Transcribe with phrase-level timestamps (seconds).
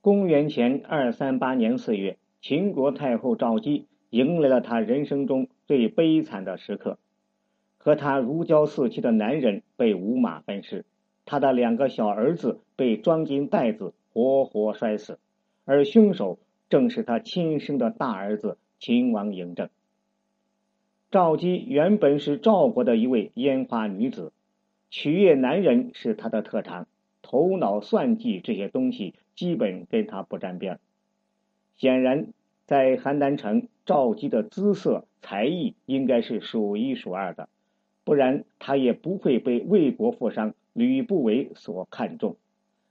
[0.00, 6.98] 公元前二三八年四月，秦国太后赵姬迎来了她人生中最悲惨的时刻，
[7.78, 10.84] 和她如胶似漆的男人被五马分尸，
[11.24, 15.18] 她的两个小儿子被装进袋子活活摔死，
[15.64, 19.68] 而凶手正是他亲生的大儿子秦王嬴政。
[21.10, 24.32] 赵姬原本是赵国的一位烟花女子，
[24.90, 26.86] 取悦男人是她的特长，
[27.30, 30.80] 头脑算计这些东西基本跟他不沾边。
[31.76, 32.28] 显然，
[32.64, 37.50] 在邯郸城，赵姬的姿色才艺应该是数一数二的，
[38.02, 42.36] 不然他也不会被魏国富商吕不韦所看中，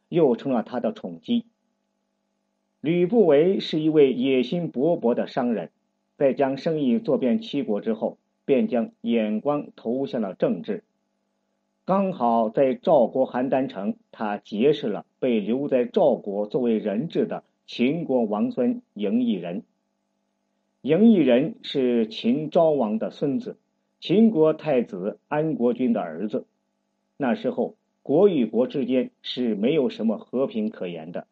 [0.07, 1.45] 又成了他的宠姬。
[2.79, 5.71] 吕不韦是一位野心勃勃的商人。
[6.15, 10.83] 在将生意做遍七国之后，便将眼光投向了政治。
[11.87, 19.63] 刚好在赵国邯郸城，他结识了被留在赵国作为人质的秦国王孙嬴异人。
[20.81, 23.55] 嬴异人是秦昭王的孙子，
[24.01, 26.45] 秦国太子安国君的儿子。
[27.15, 31.25] 那时候，国与国之间是没有什么和平可言的。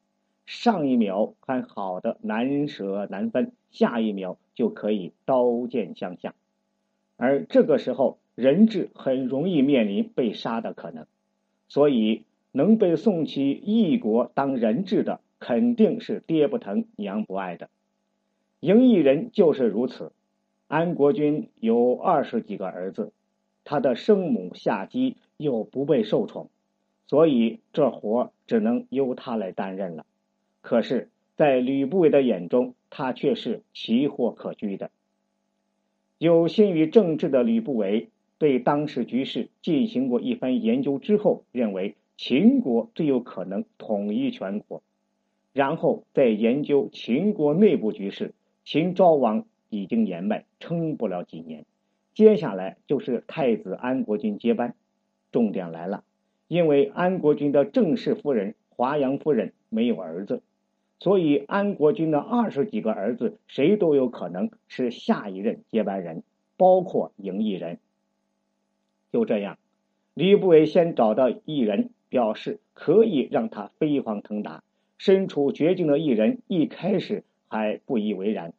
[0.45, 6.33] 上一秒还好的难舍难分，下一秒就可以刀剑相向，
[7.17, 11.07] 而这个时候人质很容易面临被杀的可能，
[11.67, 17.69] 所以能被送去异国当人质的肯定是爹不疼娘不爱的。
[18.61, 20.11] 嬴异人就是如此。
[20.67, 23.11] 安国君有二十几个儿子，
[23.63, 26.49] 他的生母夏姬又不被受宠，
[27.07, 30.05] 所以这活只能由他来担任了。
[30.61, 34.89] 可是，在吕不韦的眼中，他却是奇货可居的。
[36.17, 38.09] 有心于政治的吕不韦，
[38.45, 44.83] 对当时局势进行过一番研究之后，认为秦国最有可能统一全国。
[45.51, 51.65] 然后再研究秦国内部局势，秦昭王已经年迈，撑不了几年。
[52.13, 54.75] 接下来就是太子安国君接班。
[55.31, 56.03] 重点来了，
[56.47, 60.43] 因为安国君的正式夫人华阳夫人没有儿子。
[60.99, 66.21] 所以，安国君的二十几个儿子，谁都有可能是下一任接班人，
[66.57, 67.79] 包括嬴异人。
[69.15, 69.57] 就这样，
[70.13, 74.61] 吕不韦先找到异人，表示可以让他飞黄腾达。
[74.97, 78.53] 身处绝境的异人一开始还不以为然，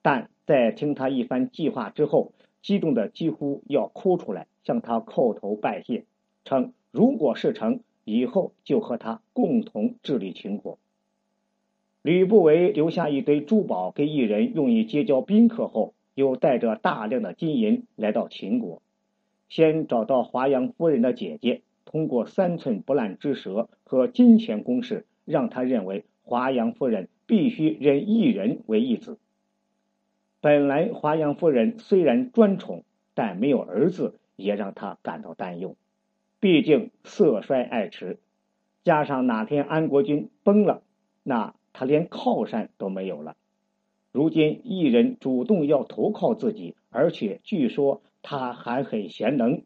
[0.00, 2.30] 但在听他一番计划之后，
[2.62, 6.04] 激动的几乎要哭出来，向他叩头拜谢，
[6.44, 10.78] 称如果事成，以后就和他共同治理秦国。
[12.02, 18.80] 吕不韦留下一堆珠宝给异人用以结交宾客后，又带着大量的金银来到秦国，
[19.52, 29.18] 先找到华阳夫人的姐姐，通过三寸不烂之舌和金钱攻势，让他认为华阳夫人必须认异人为义子。
[30.40, 35.76] 本来华阳夫人虽然专宠，但没有儿子，也让他感到担忧。
[36.40, 38.16] 毕竟色衰爱弛，
[38.84, 40.82] 加上哪天安国君崩了，
[41.22, 41.54] 那……
[41.74, 43.34] 他连靠山都没有了，
[44.12, 49.62] 如今异人主动要投靠自己，而且据说他还很贤能。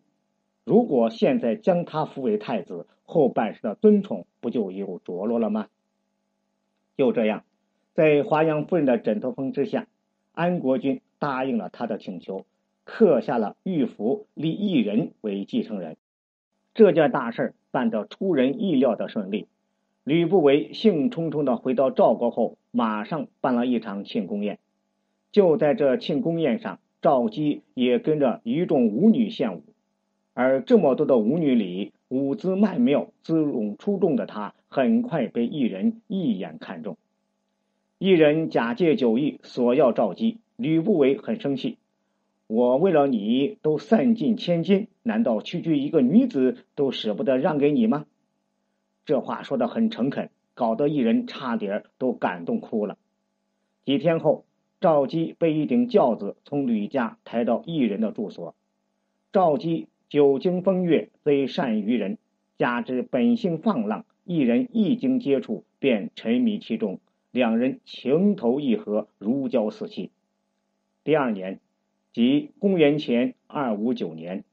[0.65, 5.69] 如果现在将他扶为太子，后半生的尊宠不就有着落了吗？
[6.97, 7.45] 就这样，
[7.95, 9.87] 在华阳夫人的枕头风之下，
[10.33, 12.45] 安国君答应了他的请求，
[12.84, 15.97] 刻下了玉符，立异人为继承人。
[16.75, 19.47] 这件大事办得出人意料的顺利。
[20.03, 24.59] 吕不韦兴冲冲的回到赵国后，马上办了一场庆功宴。
[25.33, 29.62] 就在这庆功宴上，赵姬也跟着一众舞女献舞。
[30.34, 36.97] 而这么多的舞女里，舞姿曼妙、姿容出众的她，很快被异人一眼看中。
[37.99, 41.78] 一人假借酒意索要赵姬，吕不韦很生气
[42.49, 48.05] ：“我为了你都散尽千金，难道区区一个女子都舍不得让给你吗？”
[49.06, 52.98] 这话说的很诚恳，搞得一人差点都感动哭了。
[53.84, 54.45] 几天后，
[54.81, 58.55] 赵姬被一顶轿子从吕家抬到异人的住所。
[59.33, 62.19] 赵姬久经风月，虽善于人，
[62.59, 67.01] 加之本性放浪，一人一经接触便沉迷其中，
[67.31, 70.11] 两人情投意合，如胶似漆。
[71.05, 71.61] 第二年，
[72.13, 74.45] 即公元前二五九年，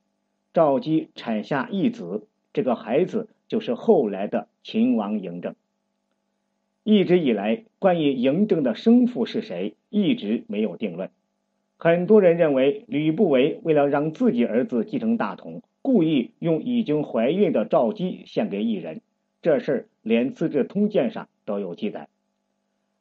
[0.53, 3.29] 赵姬产下一子，这个孩子。
[3.45, 5.53] 就是后来的秦王嬴政。
[6.83, 11.09] 一直以来，关于嬴政的生父是谁，一直没有定论。
[11.77, 19.01] 很多人认为，吕不韦为了让自己儿子继承大统，故意用已经怀孕的赵姬献给异人。
[19.41, 22.07] 这事儿连《资治通鉴》上都有记载。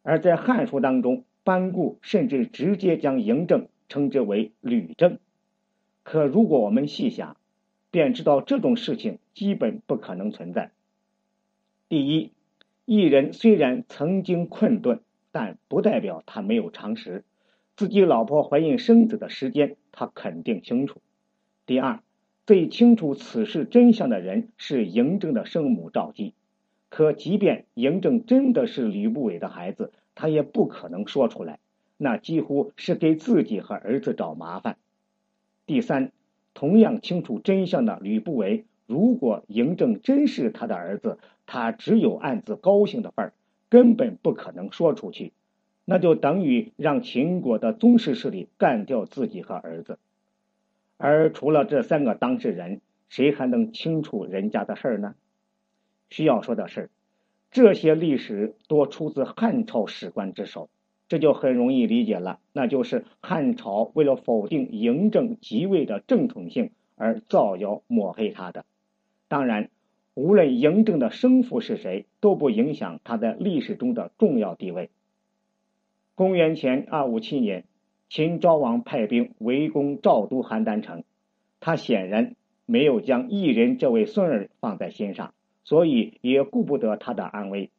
[0.03, 5.19] 而在《汉书》当中，班固甚至直接将嬴政称之为吕政。
[6.03, 7.37] 可如果我们细想，
[7.93, 10.71] 便知道这种事情基本不可能存在。
[11.89, 12.31] 第一，
[12.85, 15.01] 一人虽然曾经困顿，
[15.31, 17.25] 但不代表他没有常识。
[17.77, 21.01] 自己老婆怀孕生子的时间，他肯定清楚。
[21.65, 22.01] 第二，
[22.45, 26.35] 最清楚此事真相的人是嬴政的生母赵姬。
[26.89, 31.61] 可即便嬴政真的是吕不韦的孩子，他也不可能说出来，
[31.97, 34.77] 那几乎是给自己和儿子找麻烦。
[35.65, 36.11] 第三，
[36.53, 41.19] 同样清楚真相的吕不韦，如果嬴政真是他的儿子，
[41.53, 43.33] 他只有暗自高兴的份儿，
[43.69, 45.35] 根本不可能说出去。
[45.85, 49.99] 那就等于让秦国的宗室势力干掉自己和儿子。
[50.97, 55.15] 而除了这三个当事人，谁还能清楚人家的事儿呢？
[56.09, 56.89] 需要说的是，
[57.51, 60.71] 这些历史多出自汉朝史官之手，
[61.07, 62.39] 这就很容易理解了。
[62.55, 68.65] 那就是汉朝为了否定嬴政即位的正统性而造谣抹黑他的。
[69.29, 69.69] 当然，
[70.15, 74.91] 无论嬴政的生父是谁，都不影响他在历史中的重要地位。
[76.15, 77.65] 公元前二五七年，
[78.11, 81.05] 秦昭王派兵围攻赵都邯郸城，
[81.61, 82.37] 他显然
[82.67, 85.33] 没有将异人这位孙儿放在心上，
[85.65, 87.71] 所以也顾不得他的安危。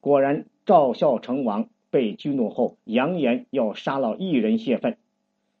[0.00, 4.96] 果然，赵孝成王被激怒后，扬言要杀了异人泄愤。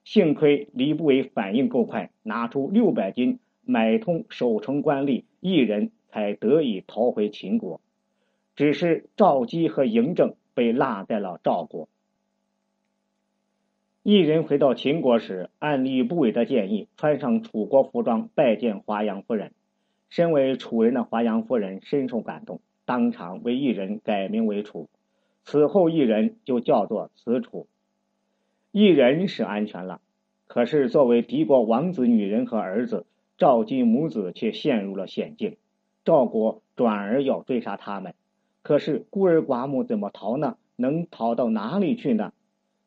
[0.02, 3.38] 幸亏李不韦反应够快，拿出六百金
[3.70, 7.80] 买通守城官吏，一人才得以逃回秦国。
[8.56, 10.34] 只是赵姬和嬴政。
[10.52, 11.88] 被落在了赵国。
[14.02, 19.52] 一人回到秦国时，按吕不韦的建议，穿上楚国服装拜见华阳夫人。
[20.10, 24.90] 身为楚人的华阳夫人深受感动，当场为一人改名为楚。
[25.44, 27.66] 此后，一人就叫做子楚。
[28.72, 30.02] 一人是安全了，
[30.46, 33.06] 可是作为敌国王子女人和儿子，
[33.40, 35.56] 赵姬母子却陷入了险境。
[36.04, 38.14] 赵国转而要追杀他们。
[38.60, 40.58] 可是孤儿寡母怎么逃呢？
[40.76, 42.34] 能逃到哪里去呢？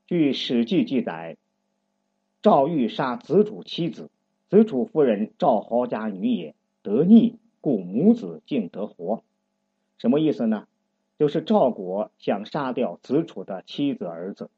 [0.06, 1.38] 据《史记》记载，
[2.44, 4.12] 赵欲杀子楚妻子，
[4.50, 6.54] 子楚夫人赵豪家女也，
[6.84, 9.24] 得逆，故母子竟得活。
[9.98, 10.68] 什么意思呢？
[11.18, 14.52] 就是赵国想杀掉子楚的妻子儿子，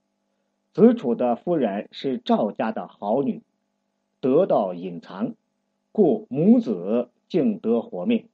[0.74, 3.42] 子楚的夫人是赵家的好女，
[4.20, 5.36] 得到隐藏，
[5.96, 8.26] 故母子竟得活命。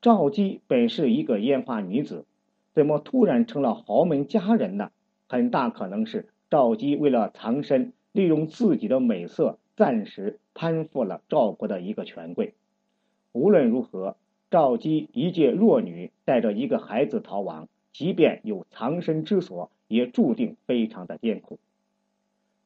[0.00, 2.26] 赵姬本是一个烟花女子，
[2.72, 4.92] 怎么突然成了豪门佳人呢？
[5.26, 12.54] 很大可能是赵姬为了藏身，利用自己的美色，暂时攀附了赵国的一个权贵。
[13.32, 14.16] 无论如何，
[14.48, 21.58] 赵姬一介弱女，带着一个孩子逃亡，即便有藏身之所，也注定非常的艰苦。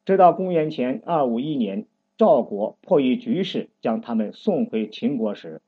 [0.05, 1.87] 直到公元前二五一年，
[2.17, 5.61] 赵国迫于局势，将他们送回秦国时。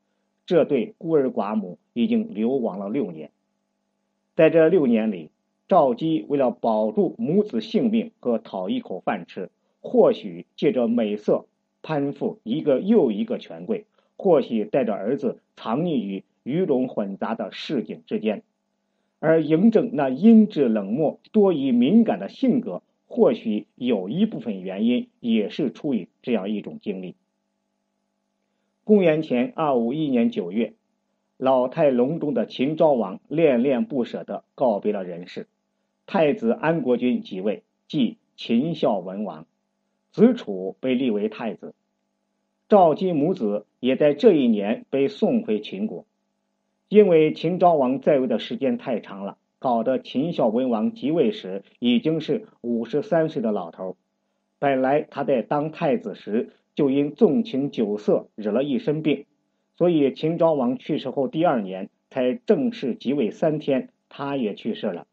[0.46, 3.30] 这对孤儿寡母已经流亡了六年，
[4.36, 5.30] 在这六年里，
[5.66, 9.50] 赵姬为了保住母子性命和讨一口饭吃，
[9.80, 11.46] 或许借着美色
[11.82, 18.44] 攀附一个又一个权贵，或许带着儿子藏匿于鱼龙混杂的市井之间，
[19.18, 22.82] 而嬴政那阴质冷漠、多疑敏感的性格，
[23.16, 27.14] 或许有一部分原因也是出于这样一种经历。
[28.84, 30.74] 公元前二五一年九月，
[31.38, 35.48] 老态龙钟的秦昭王恋恋不舍地告别了人世，
[36.04, 39.46] 太子安国君即位，即秦孝文王，
[40.12, 41.74] 子楚被立为太子，
[42.68, 46.04] 赵姬母子也在这一年被送回秦国。
[46.90, 53.96] 因为秦昭王在位的时间太长了，搞得秦孝文王即位时已经是五十三岁的老头。
[54.60, 56.52] 本来他在当太子时。
[56.76, 59.24] 就因纵情酒色惹了一身病，
[59.78, 65.06] 所以秦昭王去世后第二年才正式即位三天，他也去世了。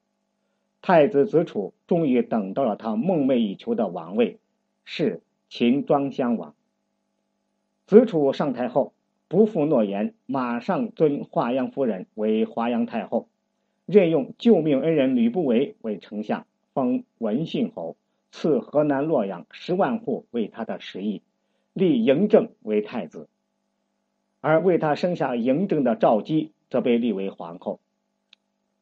[0.82, 4.40] 太子子楚终于等到了他梦寐以求的王位，
[4.84, 6.54] 是秦庄襄王。
[7.86, 8.92] 子楚上台后
[9.30, 13.30] 不负诺言，马上尊华阳夫人为华阳太后，
[13.86, 17.96] 任用救命恩人吕不韦为丞相，封文信侯，
[18.32, 21.22] 赐河南洛阳十万户为他的食邑。
[21.74, 23.28] 立嬴政为太子，
[24.42, 27.80] 而为他生下嬴政的赵姬则被立为皇后。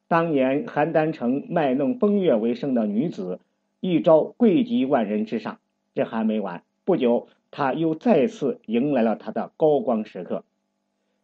[0.08, 3.40] 当年邯郸城卖弄风月为生的女子，
[3.80, 5.58] 一朝贵及万人之上。
[5.94, 10.44] 这还没完，不久他又再次迎来了他的高光时刻。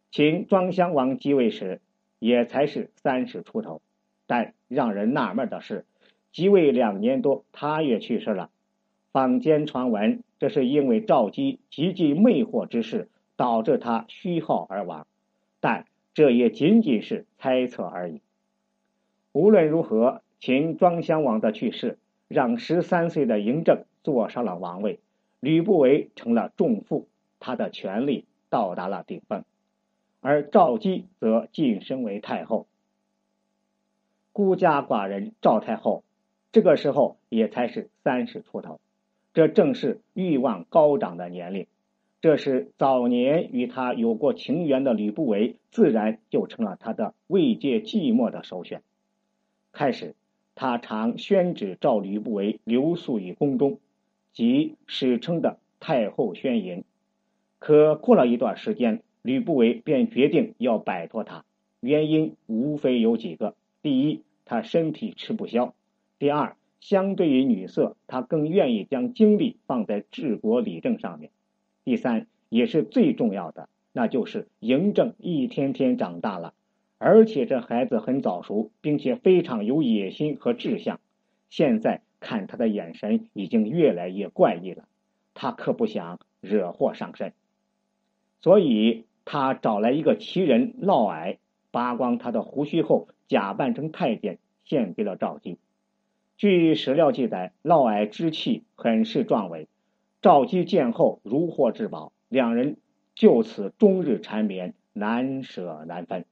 [0.09, 1.81] 秦庄襄王继位时，
[2.19, 3.81] 也才是三十出头。
[4.27, 5.85] 但让人纳闷的是，
[6.31, 8.51] 即位两年多，他也去世了。
[9.11, 15.07] 坊间传闻，这是因为赵姬极尽魅惑之事，导致他虚耗而亡。
[15.59, 18.21] 但这也仅仅是猜测而已。
[19.31, 21.97] 无论如何，秦庄襄王的去世，
[22.27, 24.99] 让十三岁的嬴政坐上了王位，
[25.39, 27.07] 吕不韦成了重负，
[27.39, 29.43] 他的权力到达了顶峰，
[30.21, 32.67] 而赵姬则晋升为太后。
[34.31, 36.03] 孤家寡人赵太后，
[36.51, 38.79] 这个时候也才是三十出头，
[39.33, 41.67] 这正是欲望高涨的年龄。
[42.21, 48.81] 这时，早年与他有过情缘的吕不韦，自然就成了他的慰藉寂寞的首选。
[49.71, 50.15] 开始，
[50.53, 53.79] 他常宣旨召吕不韦留宿于宫中，
[54.33, 56.83] 即史称的太后宣营。
[57.57, 61.45] 可过了一段时间，吕不韦便决定要摆脱他，
[61.79, 65.73] 原因无非有几个：第一，他身体吃不消；
[66.17, 71.29] 第二，相对于女色，他更愿意将精力放在治国理政上面；
[71.83, 76.53] 第三，也是最重要的，那就是嬴政一天天长大了。
[76.97, 80.99] 而且这孩子很早熟，并且非常有野心和志向。
[81.49, 84.83] 现在看他的眼神已经越来越怪异了，
[85.33, 87.33] 他可不想惹祸上身，
[88.41, 91.37] 所以他找来一个奇人嫪毐，
[91.69, 95.59] 拔光他的胡须后，假扮成太监，献给了赵姬。
[96.35, 99.67] 据史料记载，嫪毐之气很是壮伟，
[100.23, 102.77] 赵姬见后如获至宝，两人
[103.13, 106.25] 就此终日缠绵，难舍难分。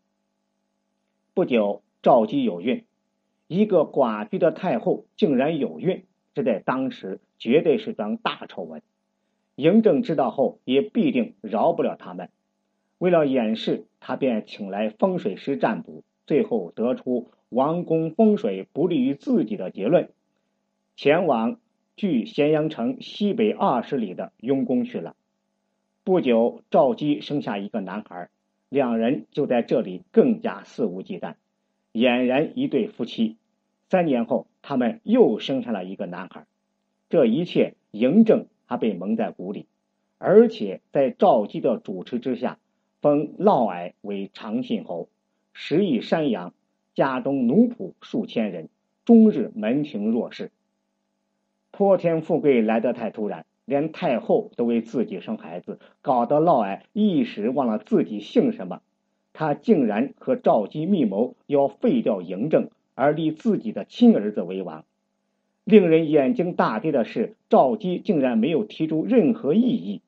[1.36, 2.84] 不久，赵姬有孕，
[3.46, 8.82] 一个寡居的太后竟然有孕，这在当时绝对是桩大丑闻。
[9.56, 12.32] 嬴政知道后，也必定饶不了他们。
[12.98, 20.10] 为了掩饰，他便请来风水师占卜，最后得出王宫风水不利于自己的结论，
[20.96, 21.60] 前往
[21.96, 25.16] 距咸阳城西北二十里的雍宫去了。
[26.04, 28.30] 不久，赵姬生下一个男孩。
[28.70, 31.36] 两人就在这里更加肆无忌惮，
[31.94, 33.38] 俨然一对夫妻。
[33.90, 36.46] 三年后，他们又生下了一个男孩。
[37.10, 39.68] 这一切，嬴政还被蒙在鼓里，
[40.18, 42.60] 而且在赵姬的主持之下，
[43.02, 45.10] 封嫪毐为长信侯，
[45.54, 46.54] 食邑山阳，
[46.94, 48.70] 家中奴仆数千人，
[49.06, 50.52] 终日门庭若市。
[51.72, 53.46] 泼天富贵来得太突然。
[53.66, 58.82] 连太后都为自己生孩子，搞得嫪毐一时忘了自己姓什么。
[59.34, 64.86] 他竟然和赵姬密谋，要废掉嬴政，而立自己的亲儿子为王。
[65.66, 70.00] 令人眼睛大跌的是，赵姬竟然没有提出任何异议。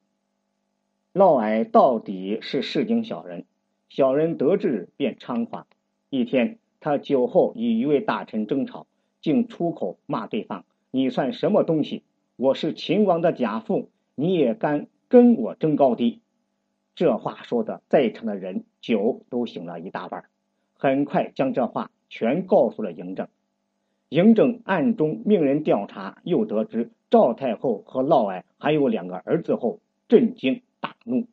[1.11, 3.45] 嫪毐到底是市井小人，
[3.89, 5.65] 小人得志便猖狂。
[6.11, 8.85] 一天，他酒后与一位大臣争吵，
[9.19, 12.03] 竟出口骂对方：“你算什么东西？”
[12.37, 16.21] 我是秦王的假父，你也敢跟我争高低？
[16.93, 20.25] 这话说的，在场的人酒都醒了一大半，
[20.73, 23.27] 很快将这话全告诉了嬴政。
[24.11, 30.61] 嬴政暗中命人调查，又得知赵太后和嫪毐还有两个儿子后，震惊
[31.09, 31.27] 怒，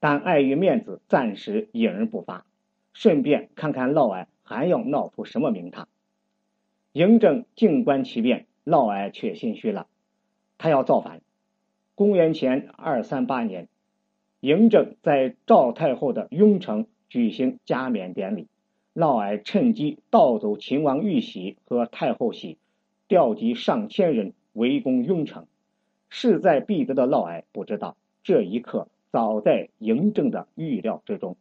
[0.00, 2.46] 但碍于面子，暂时隐而不发，
[2.92, 5.88] 顺便看看嫪毐还要闹出什么名堂。
[6.92, 9.86] 嬴政静观其变，嫪毐却心虚了。
[10.58, 11.20] 他要造反。
[11.94, 13.68] 公元前二三八年，
[14.40, 18.48] 嬴政在赵太后的雍城举行加冕典礼，
[18.94, 22.58] 嫪毐趁机盗走秦王玉玺和太后玺，
[23.06, 25.46] 调集上千人围攻雍城。
[26.08, 31.36] 势在必得的嫪毐不知道，这一刻早在嬴政的预料之中。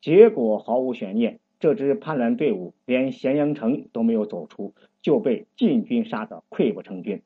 [0.00, 7.22] 结果毫无悬念，这支叛乱队伍连咸阳城都没有走出，就被晋军杀得溃不成军。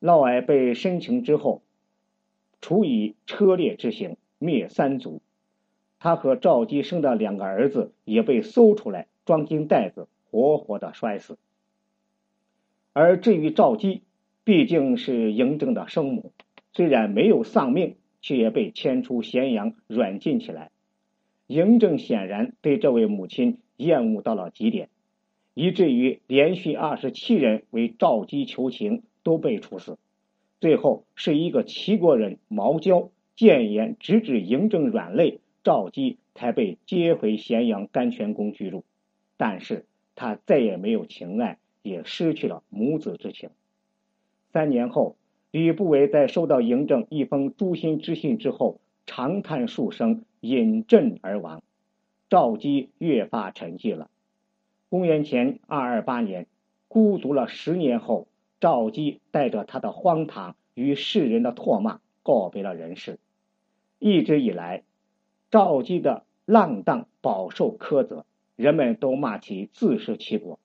[0.00, 1.62] 嫪毐被申请之后，
[2.60, 5.22] 处以车裂之刑，灭三族。
[5.98, 11.38] 他和赵姬生的两个儿子也被搜出来，装进袋子，活活的摔死。
[12.92, 14.02] 而至于赵姬，
[14.44, 16.32] 毕竟是嬴政的生母，
[16.72, 20.70] 虽然没有丧命，却也被牵出咸阳软禁起来。
[21.46, 24.88] 嬴政显然对这位母亲厌恶到了极点，
[25.52, 29.02] 以至于连续二十七人为赵姬求情。
[29.24, 29.96] 都被处死，
[30.60, 38.84] 最后是一个齐国人毛娇谏言直指嬴政软肋，赵姬才被接回咸阳甘泉宫居住。
[39.38, 43.48] 但是他再也没有情爱，也失去了母子之情。
[44.52, 45.16] 三年后，
[45.54, 51.62] 吕不韦在收到嬴政一封诛心之信之后，长叹数声，饮鸩而亡。
[52.28, 54.10] 赵姬越发沉寂了。
[54.88, 56.48] 公元前二二八年，
[56.88, 58.26] 孤独了十年后，
[58.58, 63.20] 赵姬带着他的荒唐与世人的唾骂告别了人世。
[64.00, 64.82] 一直以来，
[65.52, 70.58] 赵姬的浪荡饱受苛责，人们都骂其自食其果。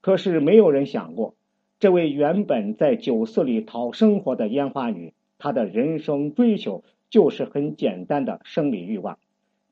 [0.00, 1.34] 可是没有人想过，
[1.82, 9.18] 这位原本在酒肆里讨生活的烟花女，她的人生追求就是很简单的生理欲望，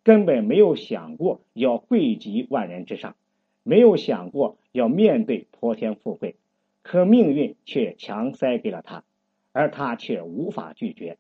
[0.03, 3.15] 根本没有想过要贵及万人之上，
[3.63, 6.35] 没有想过要面对泼天富贵。
[6.83, 9.05] 可命运却强塞给了她，
[9.53, 11.17] 而她却无法拒绝。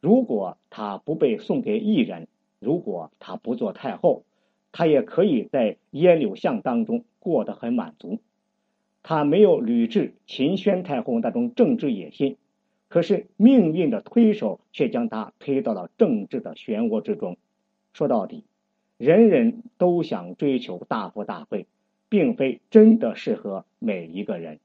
[0.00, 2.28] 如果她不被送给异人，
[2.60, 4.22] 如果她不做太后，
[4.72, 8.20] 她也可以在烟柳巷当中过得很满足。
[9.06, 12.38] 他没有吕雉、秦宣太后那种政治野心，
[12.88, 17.36] 可是命运的推手却将他推到了政治的漩涡之中。
[17.92, 18.44] 说到底，
[18.96, 21.66] 人人都想追求大富大贵，
[22.08, 24.58] 并非真的适合每一个人。